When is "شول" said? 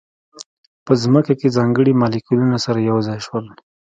3.25-3.45